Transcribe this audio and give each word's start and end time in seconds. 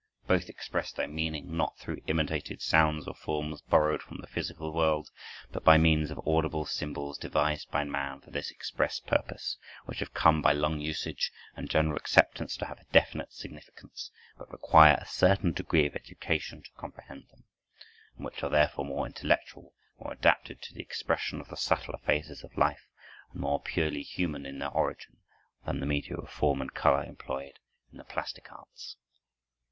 Both 0.25 0.49
express 0.49 0.91
their 0.91 1.07
meaning, 1.07 1.55
not 1.55 1.77
through 1.77 2.01
imitated 2.07 2.59
sounds 2.59 3.07
or 3.07 3.13
forms 3.13 3.61
borrowed 3.61 4.01
from 4.01 4.17
the 4.17 4.25
physical 4.25 4.73
world, 4.73 5.11
but 5.51 5.63
by 5.63 5.77
means 5.77 6.09
of 6.09 6.19
audible 6.27 6.65
symbols 6.65 7.19
devised 7.19 7.69
by 7.69 7.83
man 7.83 8.19
for 8.19 8.31
this 8.31 8.49
express 8.49 8.99
purpose, 8.99 9.57
which 9.85 9.99
have 9.99 10.11
come 10.15 10.41
by 10.41 10.53
long 10.53 10.79
usage 10.79 11.31
and 11.55 11.69
general 11.69 11.95
acceptance 11.97 12.57
to 12.57 12.65
have 12.65 12.79
a 12.79 12.85
definite 12.91 13.31
significance, 13.31 14.09
but 14.39 14.51
require 14.51 14.97
a 14.99 15.05
certain 15.05 15.51
degree 15.51 15.85
of 15.85 15.95
education 15.95 16.63
to 16.63 16.71
comprehend 16.71 17.27
them, 17.29 17.43
and 18.15 18.25
which 18.25 18.41
are 18.41 18.49
therefore 18.49 18.85
more 18.85 19.05
intellectual, 19.05 19.75
more 19.99 20.13
adapted 20.13 20.63
to 20.63 20.73
the 20.73 20.81
expression 20.81 21.39
of 21.39 21.49
the 21.49 21.55
subtler 21.55 21.99
phases 21.99 22.43
of 22.43 22.57
life, 22.57 22.89
and 23.31 23.39
more 23.39 23.61
purely 23.61 24.01
human 24.01 24.47
in 24.47 24.57
their 24.57 24.71
origin, 24.71 25.17
than 25.67 25.79
the 25.79 25.85
media 25.85 26.17
of 26.17 26.27
form 26.31 26.59
and 26.59 26.73
color 26.73 27.03
employed 27.03 27.59
in 27.91 27.99
the 27.99 28.03
plastic 28.03 28.51
arts. 28.51 28.95